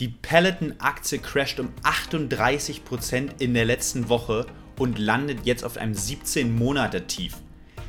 Die 0.00 0.06
Peloton-Aktie 0.06 1.18
crasht 1.18 1.58
um 1.58 1.70
38% 1.82 3.40
in 3.40 3.52
der 3.52 3.64
letzten 3.64 4.08
Woche 4.08 4.46
und 4.78 4.96
landet 4.96 5.40
jetzt 5.42 5.64
auf 5.64 5.76
einem 5.76 5.94
17-Monate-Tief. 5.94 7.34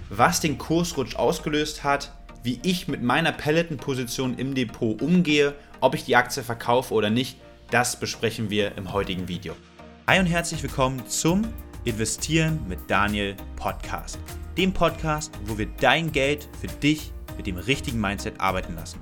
Was 0.09 0.40
den 0.40 0.58
Kursrutsch 0.58 1.16
ausgelöst 1.16 1.83
hat, 1.83 2.11
wie 2.42 2.59
ich 2.64 2.87
mit 2.87 3.03
meiner 3.03 3.32
Peloton-Position 3.32 4.40
im 4.40 4.56
Depot 4.56 5.00
umgehe, 5.00 5.53
ob 5.82 5.93
ich 5.93 6.06
die 6.06 6.16
Aktie 6.16 6.42
verkaufe 6.42 6.95
oder 6.95 7.11
nicht, 7.11 7.37
das 7.69 8.00
besprechen 8.00 8.50
wir 8.50 8.76
im 8.76 8.91
heutigen 8.91 9.28
Video. 9.28 9.55
Hi 10.07 10.20
und 10.20 10.26
herzlich 10.26 10.64
willkommen 10.64 11.07
zum 11.07 11.44
Investieren 11.86 12.60
mit 12.68 12.80
Daniel 12.88 13.36
Podcast. 13.55 14.18
Dem 14.57 14.73
Podcast, 14.73 15.32
wo 15.46 15.60
wir 15.60 15.68
dein 15.80 16.12
Geld 16.12 16.50
für 16.60 16.68
dich 16.80 17.12
mit 17.38 17.46
dem 17.46 17.57
richtigen 17.57 18.02
Mindset 18.02 18.39
arbeiten 18.39 18.73
lassen. 18.73 19.00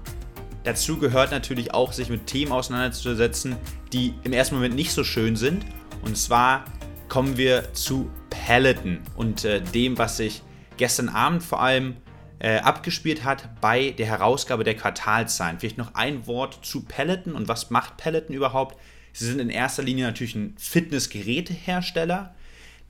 Dazu 0.67 0.97
gehört 0.97 1.31
natürlich 1.31 1.73
auch, 1.73 1.93
sich 1.93 2.09
mit 2.09 2.27
Themen 2.27 2.51
auseinanderzusetzen, 2.51 3.55
die 3.93 4.13
im 4.25 4.33
ersten 4.33 4.55
Moment 4.55 4.75
nicht 4.75 4.91
so 4.91 5.05
schön 5.05 5.37
sind. 5.37 5.65
Und 6.01 6.17
zwar 6.17 6.65
kommen 7.07 7.37
wir 7.37 7.73
zu 7.73 8.11
Peloton 8.29 8.99
und 9.15 9.45
äh, 9.45 9.61
dem, 9.61 9.97
was 9.97 10.17
sich 10.17 10.41
gestern 10.75 11.07
Abend 11.07 11.41
vor 11.41 11.61
allem 11.61 11.95
äh, 12.39 12.57
abgespielt 12.57 13.23
hat 13.23 13.61
bei 13.61 13.91
der 13.91 14.07
Herausgabe 14.07 14.65
der 14.65 14.75
Quartalzahlen. 14.75 15.57
Vielleicht 15.57 15.77
noch 15.77 15.95
ein 15.95 16.27
Wort 16.27 16.65
zu 16.65 16.83
Peloton 16.83 17.31
und 17.31 17.47
was 17.47 17.69
macht 17.69 17.95
Peloton 17.95 18.35
überhaupt? 18.35 18.77
Sie 19.13 19.25
sind 19.25 19.39
in 19.39 19.49
erster 19.49 19.83
Linie 19.83 20.07
natürlich 20.07 20.35
ein 20.35 20.53
Fitnessgerätehersteller, 20.59 22.35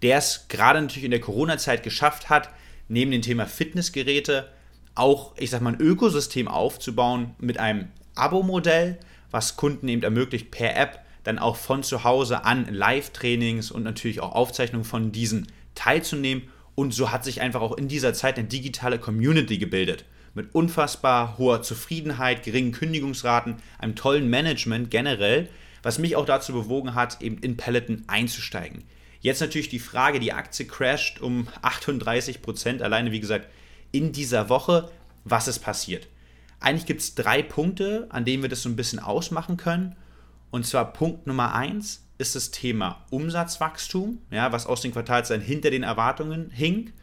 der 0.02 0.18
es 0.18 0.48
gerade 0.48 0.82
natürlich 0.82 1.06
in 1.06 1.12
der 1.12 1.22
Corona-Zeit 1.22 1.84
geschafft 1.84 2.28
hat, 2.28 2.50
neben 2.88 3.12
dem 3.12 3.22
Thema 3.22 3.46
Fitnessgeräte 3.46 4.50
auch, 4.98 5.34
ich 5.38 5.50
sag 5.50 5.62
mal, 5.62 5.74
ein 5.74 5.82
Ökosystem 5.82 6.48
aufzubauen 6.48 7.36
mit 7.40 7.60
einem 7.60 7.88
Abo-Modell, 8.16 8.98
was 9.32 9.58
Kunden 9.58 9.88
eben 9.88 10.04
ermöglicht, 10.04 10.52
per 10.52 10.76
App 10.76 11.00
dann 11.24 11.40
auch 11.40 11.58
von 11.58 11.84
zu 11.84 12.06
Hause 12.06 12.46
an 12.46 12.74
Live-Trainings 12.74 13.70
und 13.70 13.84
natürlich 13.84 14.22
auch 14.22 14.34
Aufzeichnungen 14.34 14.86
von 14.86 15.12
diesen 15.12 15.48
teilzunehmen. 15.76 16.44
Und 16.74 16.94
so 16.94 17.12
hat 17.12 17.26
sich 17.26 17.42
einfach 17.42 17.60
auch 17.60 17.78
in 17.78 17.90
dieser 17.90 18.14
Zeit 18.14 18.38
eine 18.38 18.48
digitale 18.48 18.98
Community 18.98 19.58
gebildet. 19.58 20.06
Mit 20.36 20.56
unfassbar 20.56 21.38
hoher 21.38 21.64
Zufriedenheit, 21.64 22.44
geringen 22.44 22.72
Kündigungsraten, 22.72 23.58
einem 23.78 23.96
tollen 23.96 24.30
Management 24.30 24.90
generell, 24.90 25.50
was 25.84 26.00
mich 26.00 26.16
auch 26.16 26.26
dazu 26.26 26.54
bewogen 26.54 26.96
hat, 26.96 27.22
eben 27.22 27.40
in 27.40 27.58
Peloton 27.58 28.04
einzusteigen. 28.08 28.86
Jetzt 29.20 29.42
natürlich 29.42 29.70
die 29.70 29.80
Frage, 29.80 30.22
die 30.22 30.32
Aktie 30.32 30.66
crasht 30.66 31.20
um 31.20 31.48
38 31.62 32.42
Prozent, 32.42 32.82
alleine 32.82 33.12
wie 33.12 33.20
gesagt 33.20 33.48
in 33.92 34.12
dieser 34.12 34.50
Woche, 34.50 34.90
was 35.24 35.48
ist 35.48 35.60
passiert. 35.60 36.08
Eigentlich 36.60 36.86
gibt 36.86 37.02
es 37.02 37.16
drei 37.16 37.44
Punkte, 37.44 38.08
an 38.10 38.26
denen 38.26 38.42
wir 38.42 38.50
das 38.50 38.64
so 38.64 38.70
ein 38.70 38.76
bisschen 38.76 39.00
ausmachen 39.00 39.58
können. 39.58 39.96
Und 40.50 40.66
zwar 40.66 40.94
Punkt 40.94 41.28
Nummer 41.28 41.54
eins 41.54 42.04
ist 42.18 42.36
das 42.36 42.52
Thema 42.52 43.06
Umsatzwachstum, 43.12 44.20
ja, 44.32 44.52
was 44.52 44.66
aus 44.66 44.82
den 44.82 44.92
Quartalszahlen 44.92 45.44
hinter 45.44 45.70
den 45.70 45.84
Erwartungen 45.84 46.50
hing. 46.50 46.94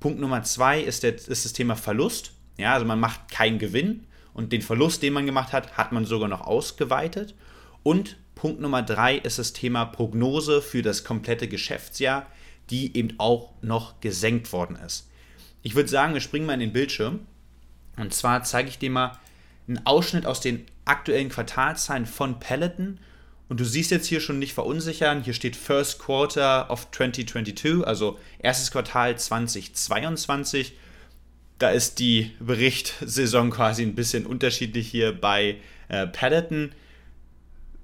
Punkt 0.00 0.20
Nummer 0.20 0.42
zwei 0.42 0.80
ist, 0.80 1.02
der, 1.02 1.14
ist 1.14 1.44
das 1.44 1.52
Thema 1.52 1.76
Verlust. 1.76 2.32
Ja, 2.58 2.74
also 2.74 2.86
man 2.86 2.98
macht 2.98 3.30
keinen 3.30 3.58
Gewinn 3.58 4.06
und 4.34 4.52
den 4.52 4.62
Verlust, 4.62 5.02
den 5.02 5.12
man 5.12 5.26
gemacht 5.26 5.52
hat, 5.52 5.76
hat 5.76 5.92
man 5.92 6.04
sogar 6.04 6.28
noch 6.28 6.40
ausgeweitet. 6.40 7.34
Und 7.82 8.16
Punkt 8.34 8.60
Nummer 8.60 8.82
drei 8.82 9.16
ist 9.16 9.38
das 9.38 9.52
Thema 9.52 9.84
Prognose 9.84 10.60
für 10.60 10.82
das 10.82 11.04
komplette 11.04 11.48
Geschäftsjahr, 11.48 12.26
die 12.70 12.96
eben 12.96 13.14
auch 13.18 13.52
noch 13.62 14.00
gesenkt 14.00 14.52
worden 14.52 14.76
ist. 14.84 15.08
Ich 15.66 15.74
würde 15.74 15.88
sagen, 15.88 16.14
wir 16.14 16.20
springen 16.20 16.46
mal 16.46 16.54
in 16.54 16.60
den 16.60 16.72
Bildschirm. 16.72 17.26
Und 17.96 18.14
zwar 18.14 18.44
zeige 18.44 18.68
ich 18.68 18.78
dir 18.78 18.88
mal 18.88 19.18
einen 19.66 19.84
Ausschnitt 19.84 20.24
aus 20.24 20.40
den 20.40 20.64
aktuellen 20.84 21.28
Quartalzahlen 21.28 22.06
von 22.06 22.38
Peloton. 22.38 23.00
Und 23.48 23.58
du 23.58 23.64
siehst 23.64 23.90
jetzt 23.90 24.06
hier 24.06 24.20
schon 24.20 24.38
nicht 24.38 24.54
verunsichern. 24.54 25.24
Hier 25.24 25.34
steht 25.34 25.56
First 25.56 25.98
Quarter 25.98 26.70
of 26.70 26.88
2022, 26.92 27.84
also 27.84 28.16
erstes 28.38 28.70
Quartal 28.70 29.18
2022. 29.18 30.74
Da 31.58 31.70
ist 31.70 31.98
die 31.98 32.30
Berichtssaison 32.38 33.50
quasi 33.50 33.82
ein 33.82 33.96
bisschen 33.96 34.24
unterschiedlich 34.24 34.86
hier 34.86 35.20
bei 35.20 35.56
äh, 35.88 36.06
Peloton. 36.06 36.70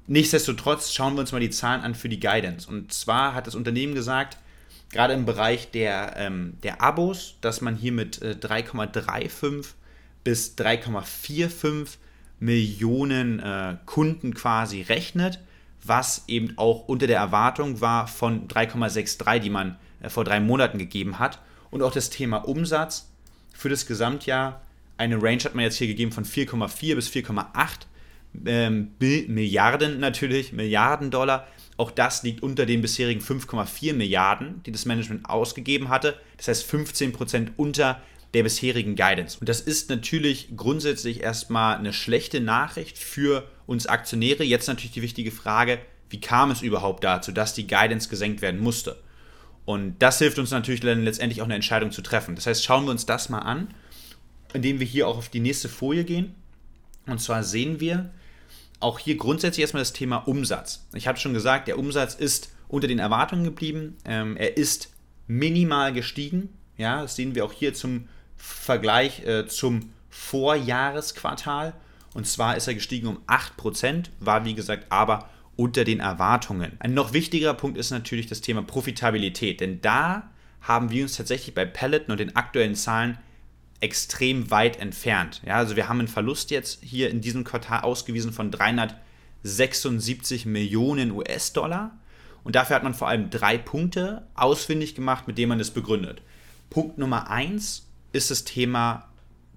Nichtsdestotrotz 0.06 0.92
schauen 0.92 1.14
wir 1.14 1.22
uns 1.22 1.32
mal 1.32 1.40
die 1.40 1.50
Zahlen 1.50 1.80
an 1.80 1.96
für 1.96 2.08
die 2.08 2.20
Guidance. 2.20 2.68
Und 2.68 2.92
zwar 2.92 3.34
hat 3.34 3.48
das 3.48 3.56
Unternehmen 3.56 3.96
gesagt, 3.96 4.38
gerade 4.92 5.14
im 5.14 5.24
Bereich 5.24 5.70
der, 5.70 6.14
ähm, 6.16 6.54
der 6.62 6.80
Abos, 6.80 7.36
dass 7.40 7.60
man 7.60 7.74
hier 7.74 7.92
mit 7.92 8.22
äh, 8.22 8.36
3,35 8.40 9.74
bis 10.22 10.54
3,45 10.56 11.96
Millionen 12.38 13.40
äh, 13.40 13.76
Kunden 13.86 14.34
quasi 14.34 14.82
rechnet, 14.82 15.40
was 15.82 16.24
eben 16.28 16.56
auch 16.56 16.86
unter 16.86 17.06
der 17.06 17.18
Erwartung 17.18 17.80
war 17.80 18.06
von 18.06 18.46
3,63, 18.46 19.38
die 19.40 19.50
man 19.50 19.76
äh, 20.00 20.08
vor 20.08 20.24
drei 20.24 20.38
Monaten 20.40 20.78
gegeben 20.78 21.18
hat. 21.18 21.40
Und 21.70 21.82
auch 21.82 21.92
das 21.92 22.10
Thema 22.10 22.38
Umsatz 22.38 23.08
für 23.54 23.68
das 23.68 23.86
Gesamtjahr, 23.86 24.60
eine 24.98 25.22
Range 25.22 25.42
hat 25.44 25.54
man 25.54 25.64
jetzt 25.64 25.76
hier 25.76 25.86
gegeben 25.86 26.12
von 26.12 26.24
4,4 26.24 26.94
bis 26.94 27.08
4,8 27.08 27.46
ähm, 28.46 28.92
Milliarden 28.98 30.00
natürlich, 30.00 30.52
Milliarden 30.52 31.10
Dollar. 31.10 31.46
Auch 31.76 31.90
das 31.90 32.22
liegt 32.22 32.42
unter 32.42 32.66
den 32.66 32.82
bisherigen 32.82 33.20
5,4 33.20 33.94
Milliarden, 33.94 34.62
die 34.64 34.72
das 34.72 34.84
Management 34.84 35.28
ausgegeben 35.28 35.88
hatte. 35.88 36.18
Das 36.36 36.48
heißt 36.48 36.64
15 36.64 37.12
Prozent 37.12 37.52
unter 37.56 38.00
der 38.34 38.42
bisherigen 38.42 38.96
Guidance. 38.96 39.38
Und 39.38 39.48
das 39.48 39.60
ist 39.60 39.90
natürlich 39.90 40.48
grundsätzlich 40.56 41.20
erstmal 41.20 41.76
eine 41.76 41.92
schlechte 41.92 42.40
Nachricht 42.40 42.98
für 42.98 43.48
uns 43.66 43.86
Aktionäre. 43.86 44.44
Jetzt 44.44 44.68
natürlich 44.68 44.92
die 44.92 45.02
wichtige 45.02 45.30
Frage, 45.30 45.78
wie 46.08 46.20
kam 46.20 46.50
es 46.50 46.62
überhaupt 46.62 47.04
dazu, 47.04 47.32
dass 47.32 47.54
die 47.54 47.66
Guidance 47.66 48.08
gesenkt 48.08 48.42
werden 48.42 48.60
musste? 48.60 48.98
Und 49.64 49.98
das 50.00 50.18
hilft 50.18 50.38
uns 50.38 50.50
natürlich 50.50 50.80
dann 50.80 51.04
letztendlich 51.04 51.40
auch 51.40 51.46
eine 51.46 51.54
Entscheidung 51.54 51.92
zu 51.92 52.02
treffen. 52.02 52.34
Das 52.34 52.46
heißt, 52.46 52.64
schauen 52.64 52.84
wir 52.84 52.90
uns 52.90 53.06
das 53.06 53.28
mal 53.28 53.40
an, 53.40 53.68
indem 54.52 54.80
wir 54.80 54.86
hier 54.86 55.08
auch 55.08 55.18
auf 55.18 55.28
die 55.28 55.40
nächste 55.40 55.68
Folie 55.68 56.04
gehen. 56.04 56.34
Und 57.06 57.20
zwar 57.20 57.44
sehen 57.44 57.80
wir, 57.80 58.12
auch 58.82 58.98
hier 58.98 59.16
grundsätzlich 59.16 59.62
erstmal 59.62 59.82
das 59.82 59.92
Thema 59.92 60.16
Umsatz. 60.16 60.86
Ich 60.94 61.06
habe 61.06 61.18
schon 61.18 61.34
gesagt, 61.34 61.68
der 61.68 61.78
Umsatz 61.78 62.14
ist 62.14 62.52
unter 62.68 62.88
den 62.88 62.98
Erwartungen 62.98 63.44
geblieben. 63.44 63.96
Ähm, 64.04 64.36
er 64.36 64.56
ist 64.56 64.92
minimal 65.26 65.92
gestiegen. 65.92 66.50
Ja, 66.76 67.02
das 67.02 67.16
sehen 67.16 67.34
wir 67.34 67.44
auch 67.44 67.52
hier 67.52 67.74
zum 67.74 68.08
Vergleich 68.36 69.24
äh, 69.26 69.46
zum 69.46 69.90
Vorjahresquartal. 70.10 71.74
Und 72.14 72.26
zwar 72.26 72.56
ist 72.56 72.66
er 72.66 72.74
gestiegen 72.74 73.06
um 73.06 73.18
8%, 73.26 74.06
war 74.20 74.44
wie 74.44 74.54
gesagt 74.54 74.86
aber 74.90 75.28
unter 75.56 75.84
den 75.84 76.00
Erwartungen. 76.00 76.72
Ein 76.78 76.94
noch 76.94 77.12
wichtigerer 77.12 77.54
Punkt 77.54 77.78
ist 77.78 77.90
natürlich 77.90 78.26
das 78.26 78.40
Thema 78.40 78.62
Profitabilität, 78.62 79.60
denn 79.60 79.80
da 79.80 80.30
haben 80.60 80.90
wir 80.90 81.02
uns 81.02 81.16
tatsächlich 81.16 81.54
bei 81.54 81.64
Peloton 81.64 82.12
und 82.12 82.20
den 82.20 82.36
aktuellen 82.36 82.74
Zahlen 82.74 83.18
extrem 83.82 84.50
weit 84.50 84.78
entfernt. 84.78 85.42
Ja, 85.44 85.56
also 85.56 85.76
wir 85.76 85.88
haben 85.88 85.98
einen 85.98 86.08
Verlust 86.08 86.50
jetzt 86.50 86.82
hier 86.82 87.10
in 87.10 87.20
diesem 87.20 87.44
Quartal 87.44 87.82
ausgewiesen 87.82 88.32
von 88.32 88.50
376 88.50 90.46
Millionen 90.46 91.10
US-Dollar. 91.10 91.98
Und 92.44 92.54
dafür 92.54 92.76
hat 92.76 92.84
man 92.84 92.94
vor 92.94 93.08
allem 93.08 93.30
drei 93.30 93.58
Punkte 93.58 94.26
ausfindig 94.34 94.94
gemacht, 94.94 95.26
mit 95.26 95.36
denen 95.36 95.50
man 95.50 95.58
das 95.58 95.70
begründet. 95.70 96.22
Punkt 96.70 96.96
Nummer 96.98 97.28
eins 97.28 97.88
ist 98.12 98.30
das 98.30 98.44
Thema 98.44 99.08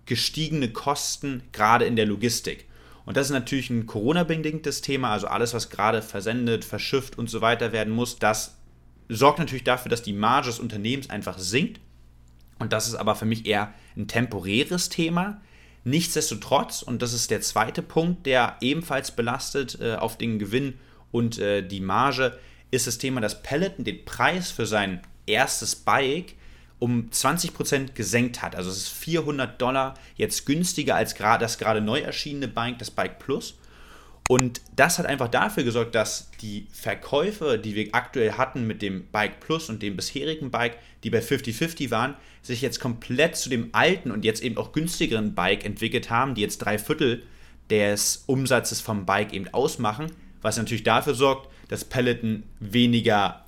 gestiegene 0.05 0.69
Kosten, 0.69 1.43
gerade 1.51 1.85
in 1.85 1.95
der 1.95 2.05
Logistik. 2.05 2.65
Und 3.05 3.17
das 3.17 3.27
ist 3.27 3.33
natürlich 3.33 3.69
ein 3.69 3.85
Corona-bedingtes 3.85 4.81
Thema, 4.81 5.11
also 5.11 5.27
alles, 5.27 5.53
was 5.53 5.69
gerade 5.69 6.01
versendet, 6.01 6.65
verschifft 6.65 7.17
und 7.17 7.29
so 7.29 7.41
weiter 7.41 7.71
werden 7.71 7.93
muss, 7.93 8.17
das 8.17 8.57
sorgt 9.07 9.37
natürlich 9.37 9.63
dafür, 9.63 9.89
dass 9.89 10.01
die 10.01 10.13
Marge 10.13 10.47
des 10.47 10.59
Unternehmens 10.59 11.11
einfach 11.11 11.37
sinkt 11.37 11.79
und 12.59 12.73
das 12.73 12.87
ist 12.87 12.95
aber 12.95 13.15
für 13.15 13.25
mich 13.25 13.45
eher 13.45 13.73
ein 13.95 14.07
temporäres 14.07 14.89
Thema. 14.89 15.41
Nichtsdestotrotz, 15.83 16.81
und 16.81 17.01
das 17.01 17.13
ist 17.13 17.29
der 17.29 17.41
zweite 17.41 17.81
Punkt, 17.81 18.25
der 18.25 18.57
ebenfalls 18.61 19.11
belastet 19.11 19.79
äh, 19.79 19.95
auf 19.95 20.17
den 20.17 20.39
Gewinn 20.39 20.75
und 21.11 21.37
äh, 21.37 21.61
die 21.61 21.81
Marge, 21.81 22.39
ist 22.71 22.87
das 22.87 22.97
Thema, 22.97 23.21
dass 23.21 23.43
Peloton 23.43 23.85
den 23.85 24.03
Preis 24.03 24.51
für 24.51 24.65
sein 24.65 25.01
erstes 25.27 25.75
Bike 25.75 26.33
um 26.79 27.09
20% 27.11 27.93
gesenkt 27.93 28.41
hat. 28.41 28.55
Also 28.55 28.69
es 28.69 28.77
ist 28.77 28.89
400 28.89 29.61
Dollar 29.61 29.93
jetzt 30.15 30.45
günstiger 30.45 30.95
als 30.95 31.15
das 31.15 31.57
gerade 31.57 31.81
neu 31.81 31.99
erschienene 31.99 32.47
Bike, 32.47 32.79
das 32.79 32.91
Bike 32.91 33.19
Plus. 33.19 33.57
Und 34.27 34.61
das 34.75 34.97
hat 34.97 35.05
einfach 35.05 35.27
dafür 35.27 35.63
gesorgt, 35.63 35.93
dass 35.93 36.31
die 36.41 36.65
Verkäufe, 36.71 37.59
die 37.59 37.75
wir 37.75 37.89
aktuell 37.91 38.33
hatten 38.33 38.65
mit 38.65 38.81
dem 38.81 39.05
Bike 39.11 39.39
Plus 39.39 39.69
und 39.69 39.83
dem 39.83 39.95
bisherigen 39.95 40.49
Bike, 40.49 40.77
die 41.03 41.11
bei 41.11 41.19
50-50 41.19 41.91
waren, 41.91 42.15
sich 42.41 42.61
jetzt 42.61 42.79
komplett 42.79 43.35
zu 43.35 43.49
dem 43.49 43.69
alten 43.73 44.09
und 44.09 44.25
jetzt 44.25 44.41
eben 44.41 44.57
auch 44.57 44.71
günstigeren 44.71 45.35
Bike 45.35 45.63
entwickelt 45.63 46.09
haben, 46.09 46.33
die 46.33 46.41
jetzt 46.41 46.57
drei 46.57 46.79
Viertel 46.79 47.21
des 47.69 48.23
Umsatzes 48.25 48.81
vom 48.81 49.05
Bike 49.05 49.31
eben 49.31 49.47
ausmachen, 49.53 50.07
was 50.41 50.57
natürlich 50.57 50.83
dafür 50.83 51.13
sorgt, 51.13 51.51
dass 51.67 51.85
Peloton 51.85 52.43
weniger 52.59 53.45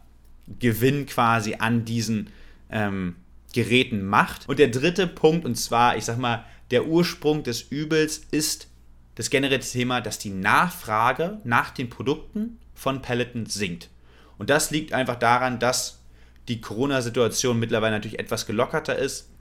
Gewinn 0.59 1.07
quasi 1.07 1.55
an 1.55 1.85
diesen 1.85 2.29
ähm, 2.69 3.15
Geräten 3.53 4.05
macht. 4.05 4.47
Und 4.47 4.59
der 4.59 4.69
dritte 4.69 5.07
Punkt, 5.07 5.45
und 5.45 5.55
zwar, 5.55 5.97
ich 5.97 6.05
sag 6.05 6.19
mal, 6.19 6.45
der 6.69 6.85
Ursprung 6.85 7.43
des 7.43 7.61
Übels 7.61 8.21
ist 8.31 8.67
das 9.17 9.31
generelle 9.31 9.61
Thema, 9.61 9.99
dass 9.99 10.19
die 10.19 10.29
Nachfrage 10.29 11.39
nach 11.43 11.71
den 11.71 11.89
Produkten 11.89 12.59
von 12.75 13.01
Peloton 13.01 13.47
sinkt. 13.47 13.89
Und 14.37 14.51
das 14.51 14.69
liegt 14.69 14.93
einfach 14.93 15.15
daran, 15.15 15.57
dass 15.57 16.03
die 16.47 16.61
Corona-Situation 16.61 17.57
mittlerweile 17.57 17.95
natürlich 17.95 18.19
etwas 18.19 18.45
gelockerter 18.45 18.95
ist. 18.95 19.31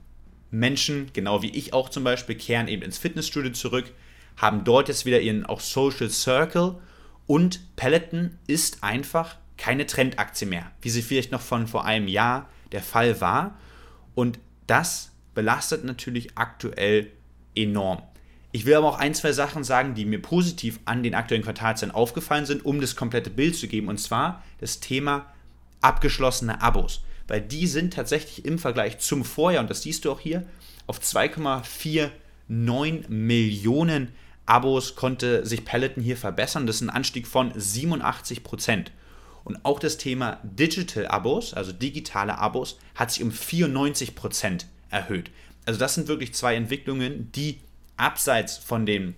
Menschen, 0.49 1.11
genau 1.13 1.43
wie 1.43 1.51
ich 1.51 1.73
auch 1.73 1.89
zum 1.89 2.03
Beispiel, 2.03 2.35
kehren 2.35 2.67
eben 2.67 2.81
ins 2.81 2.97
Fitnessstudio 2.97 3.51
zurück, 3.51 3.93
haben 4.35 4.63
dort 4.63 4.87
jetzt 4.87 5.05
wieder 5.05 5.21
ihren 5.21 5.45
auch 5.45 5.59
Social 5.59 6.09
Circle 6.09 6.77
und 7.27 7.75
Peloton 7.75 8.35
ist 8.47 8.83
einfach 8.83 9.35
keine 9.57 9.85
Trendaktie 9.85 10.47
mehr, 10.47 10.71
wie 10.81 10.89
sie 10.89 11.03
vielleicht 11.03 11.31
noch 11.31 11.41
von 11.41 11.67
vor 11.67 11.85
einem 11.85 12.07
Jahr 12.07 12.49
der 12.71 12.81
Fall 12.81 13.21
war. 13.21 13.59
Und 14.15 14.39
das 14.65 15.11
belastet 15.35 15.83
natürlich 15.83 16.35
aktuell 16.35 17.11
enorm. 17.55 18.01
Ich 18.51 18.65
will 18.65 18.75
aber 18.75 18.87
auch 18.87 18.99
ein, 18.99 19.13
zwei 19.13 19.33
Sachen 19.33 19.63
sagen, 19.63 19.93
die 19.93 20.05
mir 20.05 20.21
positiv 20.21 20.79
an 20.85 21.03
den 21.03 21.15
aktuellen 21.15 21.43
Quartalszahlen 21.43 21.93
aufgefallen 21.93 22.45
sind, 22.45 22.65
um 22.65 22.81
das 22.81 22.95
komplette 22.95 23.29
Bild 23.29 23.55
zu 23.55 23.67
geben. 23.67 23.87
Und 23.87 23.99
zwar 23.99 24.43
das 24.59 24.79
Thema 24.79 25.25
abgeschlossene 25.81 26.61
Abos. 26.61 27.01
Weil 27.27 27.41
die 27.41 27.67
sind 27.67 27.93
tatsächlich 27.93 28.45
im 28.45 28.57
Vergleich 28.57 28.99
zum 28.99 29.25
Vorjahr, 29.25 29.61
und 29.61 29.69
das 29.69 29.81
siehst 29.81 30.05
du 30.05 30.11
auch 30.11 30.19
hier, 30.19 30.45
auf 30.87 30.99
2,49 30.99 33.09
Millionen 33.09 34.13
Abos 34.45 34.95
konnte 34.95 35.45
sich 35.45 35.65
Peloton 35.65 36.01
hier 36.01 36.15
verbessern. 36.15 36.65
Das 36.65 36.77
ist 36.77 36.81
ein 36.81 36.89
Anstieg 36.89 37.27
von 37.27 37.51
87 37.53 38.43
Prozent. 38.43 38.93
Und 39.43 39.63
auch 39.65 39.79
das 39.79 39.97
Thema 39.97 40.39
Digital-Abos, 40.43 41.53
also 41.53 41.73
digitale 41.73 42.37
Abos, 42.37 42.79
hat 42.95 43.11
sich 43.11 43.23
um 43.23 43.31
94 43.31 44.15
Prozent 44.15 44.67
erhöht. 44.89 45.31
Also 45.65 45.79
das 45.79 45.95
sind 45.95 46.07
wirklich 46.07 46.33
zwei 46.33 46.55
Entwicklungen, 46.55 47.29
die 47.33 47.59
abseits 47.97 48.57
von 48.57 48.85
den 48.85 49.15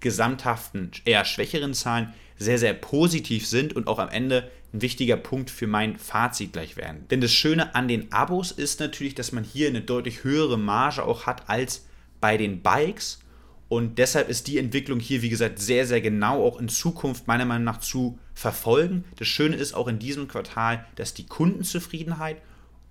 gesamthaften, 0.00 0.90
eher 1.04 1.24
schwächeren 1.24 1.74
Zahlen 1.74 2.12
sehr, 2.36 2.58
sehr 2.58 2.74
positiv 2.74 3.46
sind 3.46 3.74
und 3.74 3.86
auch 3.86 3.98
am 3.98 4.08
Ende 4.08 4.50
ein 4.72 4.82
wichtiger 4.82 5.16
Punkt 5.16 5.50
für 5.50 5.66
mein 5.66 5.98
Fazit 5.98 6.52
gleich 6.52 6.76
werden. 6.76 7.06
Denn 7.10 7.20
das 7.20 7.32
Schöne 7.32 7.74
an 7.74 7.88
den 7.88 8.12
Abos 8.12 8.52
ist 8.52 8.80
natürlich, 8.80 9.14
dass 9.14 9.32
man 9.32 9.44
hier 9.44 9.68
eine 9.68 9.82
deutlich 9.82 10.24
höhere 10.24 10.58
Marge 10.58 11.04
auch 11.04 11.26
hat 11.26 11.48
als 11.48 11.86
bei 12.20 12.36
den 12.36 12.62
Bikes. 12.62 13.20
Und 13.68 13.98
deshalb 13.98 14.28
ist 14.28 14.48
die 14.48 14.58
Entwicklung 14.58 15.00
hier, 15.00 15.22
wie 15.22 15.30
gesagt, 15.30 15.58
sehr, 15.58 15.86
sehr 15.86 16.00
genau 16.00 16.44
auch 16.44 16.60
in 16.60 16.68
Zukunft 16.68 17.26
meiner 17.26 17.44
Meinung 17.44 17.64
nach 17.64 17.80
zu 17.80 18.18
verfolgen. 18.34 19.04
Das 19.16 19.28
Schöne 19.28 19.56
ist 19.56 19.74
auch 19.74 19.88
in 19.88 19.98
diesem 19.98 20.28
Quartal, 20.28 20.86
dass 20.96 21.14
die 21.14 21.26
Kundenzufriedenheit 21.26 22.42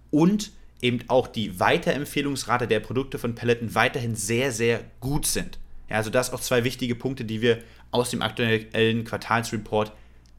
und 0.10 0.52
eben 0.81 1.04
auch 1.07 1.28
die 1.28 1.60
Weiterempfehlungsrate 1.60 2.68
der 2.68 2.80
Produkte 2.80 3.19
von 3.19 3.36
Peloton 3.36 3.75
weiterhin 3.75 4.16
sehr, 4.16 4.51
sehr 4.51 4.83
gut 5.00 5.25
sind. 5.25 5.60
Ja, 5.89 5.98
also 5.98 6.10
das 6.10 6.31
auch 6.31 6.39
zwei 6.39 6.63
wichtige 6.63 6.95
Punkte, 6.95 7.25
die 7.25 7.42
wir 7.42 7.60
aus 7.92 8.10
dem 8.10 8.22
aktuellen 8.22 9.04
Quartalsreport 9.04 9.92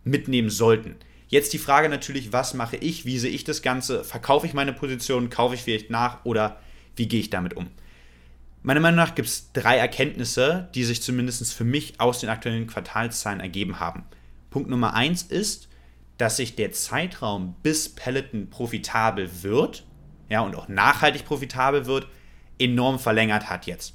mitnehmen 0.04 0.50
sollten. 0.50 0.96
Jetzt 1.28 1.52
die 1.52 1.58
Frage 1.58 1.88
natürlich, 1.88 2.32
was 2.32 2.54
mache 2.54 2.76
ich, 2.76 3.06
wie 3.06 3.18
sehe 3.18 3.30
ich 3.30 3.44
das 3.44 3.62
Ganze, 3.62 4.04
verkaufe 4.04 4.46
ich 4.46 4.54
meine 4.54 4.72
Position, 4.72 5.30
kaufe 5.30 5.54
ich 5.54 5.62
vielleicht 5.62 5.90
nach 5.90 6.24
oder 6.24 6.60
wie 6.96 7.08
gehe 7.08 7.20
ich 7.20 7.30
damit 7.30 7.54
um? 7.54 7.68
Meiner 8.62 8.80
Meinung 8.80 8.98
nach 8.98 9.14
gibt 9.14 9.28
es 9.28 9.50
drei 9.52 9.76
Erkenntnisse, 9.76 10.68
die 10.74 10.84
sich 10.84 11.02
zumindest 11.02 11.52
für 11.52 11.64
mich 11.64 12.00
aus 12.00 12.20
den 12.20 12.28
aktuellen 12.28 12.66
Quartalszahlen 12.66 13.40
ergeben 13.40 13.80
haben. 13.80 14.04
Punkt 14.50 14.70
Nummer 14.70 14.94
eins 14.94 15.22
ist, 15.22 15.68
dass 16.18 16.36
sich 16.36 16.54
der 16.54 16.72
Zeitraum, 16.72 17.56
bis 17.62 17.88
Peloton 17.88 18.50
profitabel 18.50 19.28
wird, 19.42 19.84
ja, 20.32 20.40
und 20.40 20.56
auch 20.56 20.66
nachhaltig 20.66 21.26
profitabel 21.26 21.84
wird, 21.84 22.08
enorm 22.58 22.98
verlängert 22.98 23.50
hat 23.50 23.66
jetzt. 23.66 23.94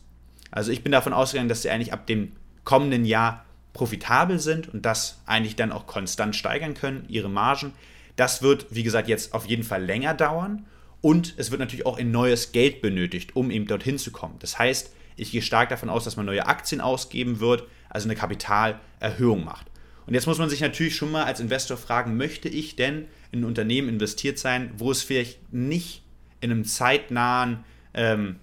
Also 0.52 0.72
ich 0.72 0.84
bin 0.84 0.92
davon 0.92 1.12
ausgegangen, 1.12 1.50
dass 1.50 1.64
sie 1.64 1.70
eigentlich 1.72 1.94
ab 1.94 2.06
dem 2.06 2.34
kommenden 2.64 3.06
Jahr 3.06 3.46
profitabel 3.74 4.40
sind 4.40 4.72
und 4.72 4.86
das 4.86 5.20
eigentlich 5.26 5.56
dann 5.56 5.72
auch 5.72 5.88
konstant 5.88 6.36
steigern 6.36 6.76
können, 6.76 7.06
ihre 7.10 7.30
Margen. 7.30 7.74
Das 8.16 8.44
wird, 8.44 8.68
wie 8.70 8.84
gesagt, 8.84 9.08
jetzt 9.08 9.34
auf 9.34 9.48
jeden 9.48 9.64
Fall 9.64 9.84
länger 9.84 10.14
dauern 10.14 10.66
und 11.02 11.34
es 11.38 11.50
wird 11.50 11.60
natürlich 11.60 11.88
auch 11.88 11.98
in 11.98 12.12
neues 12.12 12.52
Geld 12.52 12.82
benötigt, 12.82 13.36
um 13.36 13.50
eben 13.50 13.66
dorthin 13.66 13.98
zu 13.98 14.12
kommen. 14.12 14.36
Das 14.40 14.60
heißt, 14.60 14.94
ich 15.16 15.32
gehe 15.32 15.42
stark 15.42 15.70
davon 15.70 15.90
aus, 15.90 16.04
dass 16.04 16.18
man 16.18 16.28
neue 16.28 16.46
Aktien 16.46 16.82
ausgeben 16.82 17.40
wird, 17.40 17.64
also 17.90 18.08
eine 18.08 18.16
Kapitalerhöhung 18.16 19.44
macht. 19.44 19.66
Und 20.06 20.14
jetzt 20.14 20.28
muss 20.28 20.38
man 20.38 20.50
sich 20.50 20.62
natürlich 20.62 20.96
schon 20.96 21.12
mal 21.12 21.24
als 21.24 21.40
Investor 21.40 21.78
fragen, 21.78 22.16
möchte 22.16 22.48
ich 22.48 22.76
denn 22.76 23.08
in 23.32 23.42
ein 23.42 23.46
Unternehmen 23.46 23.90
investiert 23.90 24.38
sein, 24.38 24.72
wo 24.78 24.92
es 24.92 25.02
vielleicht 25.02 25.52
nicht 25.52 26.04
in 26.42 26.52
einem 26.52 26.66
zeitnahen 26.66 27.64
ähm, 27.94 28.38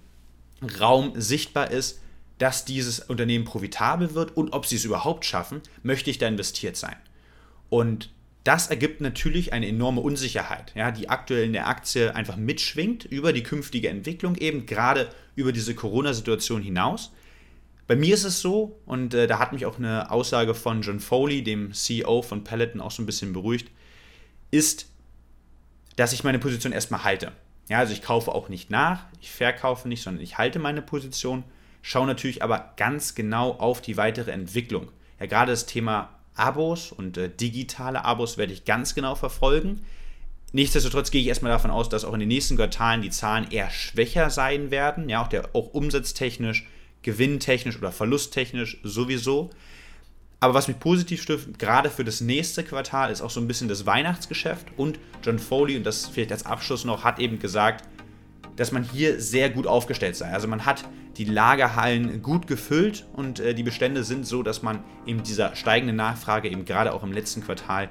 Raum 0.81 1.12
sichtbar 1.14 1.70
ist, 1.70 2.00
dass 2.38 2.64
dieses 2.64 3.00
Unternehmen 3.00 3.44
profitabel 3.44 4.14
wird 4.14 4.37
und 4.37 4.52
ob 4.52 4.67
sie 4.67 4.76
es 4.76 4.85
überhaupt 4.85 5.25
schaffen, 5.25 5.62
möchte 5.82 6.11
ich 6.11 6.19
da 6.19 6.26
investiert 6.26 6.76
sein. 6.76 6.96
Und 7.69 8.11
das 8.44 8.67
ergibt 8.69 9.00
natürlich 9.00 9.52
eine 9.52 9.67
enorme 9.67 10.02
Unsicherheit, 10.02 10.73
ja, 10.75 10.91
die 10.91 11.08
aktuell 11.08 11.44
in 11.44 11.55
der 11.55 11.67
Aktie 11.67 12.14
einfach 12.14 12.37
mitschwingt 12.37 13.05
über 13.06 13.32
die 13.32 13.43
künftige 13.43 13.88
Entwicklung, 13.88 14.37
eben 14.37 14.67
gerade 14.67 15.08
über 15.35 15.52
diese 15.52 15.75
Corona-Situation 15.75 16.61
hinaus. 16.61 17.12
Bei 17.87 17.96
mir 17.96 18.14
ist 18.14 18.25
es 18.25 18.41
so, 18.41 18.81
und 18.85 19.14
äh, 19.14 19.26
da 19.26 19.38
hat 19.38 19.52
mich 19.52 19.64
auch 19.67 19.79
eine 19.79 20.11
Aussage 20.11 20.55
von 20.55 20.82
John 20.82 21.00
Foley, 21.00 21.43
dem 21.43 21.73
CEO 21.73 22.23
von 22.23 22.44
Peloton, 22.44 22.81
auch 22.81 22.91
so 22.91 23.02
ein 23.02 23.06
bisschen 23.06 23.32
beruhigt, 23.32 23.70
ist, 24.50 24.91
dass 25.96 26.12
ich 26.12 26.25
meine 26.25 26.38
Position 26.38 26.73
erstmal 26.73 27.05
halte. 27.05 27.32
Ja, 27.69 27.79
also 27.79 27.93
ich 27.93 28.03
kaufe 28.03 28.33
auch 28.33 28.49
nicht 28.49 28.71
nach, 28.71 29.07
ich 29.21 29.31
verkaufe 29.31 29.89
nicht, 29.89 30.03
sondern 30.03 30.23
ich 30.23 30.37
halte 30.37 30.59
meine 30.59 30.83
Position, 30.83 31.45
schaue 31.83 32.07
natürlich 32.07 32.43
aber 32.43 32.75
ganz 32.77 33.15
genau 33.15 33.53
auf 33.53 33.81
die 33.81 33.97
weitere 33.97 34.33
Entwicklung. 34.33 34.91
Ja, 35.19 35.27
gerade 35.27 35.53
das 35.53 35.67
Thema 35.67 36.11
Abos 36.35 36.93
und 36.93 37.17
äh, 37.17 37.31
digitale 37.31 38.05
Abos 38.05 38.37
werde 38.37 38.53
ich 38.53 38.65
ganz 38.65 38.95
genau 38.95 39.15
verfolgen. 39.15 39.85
Nichtsdestotrotz 40.53 41.11
gehe 41.11 41.21
ich 41.21 41.27
erstmal 41.27 41.53
davon 41.53 41.71
aus, 41.71 41.89
dass 41.89 42.05
auch 42.05 42.15
in 42.15 42.21
den 42.21 42.29
nächsten 42.29 42.57
Quartalen 42.57 43.03
die 43.03 43.11
Zahlen 43.11 43.51
eher 43.51 43.71
schwächer 43.71 44.31
sein 44.31 44.71
werden, 44.71 45.09
ja, 45.09 45.23
auch, 45.23 45.29
der, 45.29 45.55
auch 45.55 45.75
umsatztechnisch, 45.75 46.67
gewinntechnisch 47.03 47.77
oder 47.77 47.93
verlusttechnisch 47.93 48.79
sowieso. 48.83 49.51
Aber 50.41 50.55
was 50.55 50.69
mich 50.69 50.79
positiv 50.79 51.23
stimmt, 51.23 51.59
gerade 51.59 51.91
für 51.91 52.05
das 52.05 52.21
nächste 52.21 52.65
Quartal, 52.65 53.11
ist 53.11 53.23
auch 53.23 53.31
so 53.31 53.41
ein 53.41 53.49
bisschen 53.49 53.69
das 53.69 53.87
Weihnachtsgeschäft. 53.87 54.67
Und 54.77 54.99
John 55.23 55.39
Foley, 55.39 55.77
und 55.77 55.85
das 55.85 56.07
vielleicht 56.07 56.33
als 56.33 56.45
Abschluss 56.45 56.85
noch, 56.85 57.05
hat 57.05 57.19
eben 57.19 57.39
gesagt, 57.39 57.85
dass 58.57 58.73
man 58.73 58.85
hier 58.85 59.21
sehr 59.21 59.51
gut 59.51 59.67
aufgestellt 59.67 60.17
sei. 60.17 60.31
Also 60.31 60.47
man 60.49 60.65
hat 60.65 60.85
die 61.17 61.25
Lagerhallen 61.25 62.23
gut 62.23 62.47
gefüllt 62.47 63.07
und 63.13 63.41
äh, 63.41 63.55
die 63.55 63.63
Bestände 63.63 64.05
sind 64.05 64.27
so, 64.27 64.43
dass 64.43 64.63
man 64.63 64.83
eben 65.07 65.23
dieser 65.23 65.55
steigenden 65.55 65.97
Nachfrage 65.97 66.49
eben 66.49 66.65
gerade 66.65 66.93
auch 66.93 67.03
im 67.03 67.13
letzten 67.13 67.43
Quartal 67.43 67.89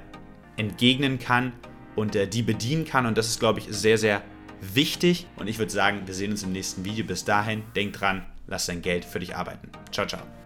entgegnen 0.56 1.18
kann 1.18 1.52
und 1.96 2.16
äh, 2.16 2.26
die 2.28 2.42
bedienen 2.42 2.84
kann. 2.84 3.06
Und 3.06 3.18
das 3.18 3.28
ist, 3.28 3.40
glaube 3.40 3.60
ich, 3.60 3.68
sehr, 3.70 3.98
sehr 3.98 4.22
wichtig. 4.60 5.26
Und 5.36 5.48
ich 5.48 5.58
würde 5.58 5.72
sagen, 5.72 6.02
wir 6.06 6.14
sehen 6.14 6.30
uns 6.30 6.42
im 6.42 6.52
nächsten 6.52 6.84
Video. 6.84 7.04
Bis 7.04 7.24
dahin, 7.24 7.62
denk 7.74 7.94
dran, 7.94 8.24
lass 8.46 8.66
dein 8.66 8.82
Geld 8.82 9.04
für 9.04 9.20
dich 9.20 9.36
arbeiten. 9.36 9.70
Ciao, 9.90 10.06
ciao. 10.06 10.43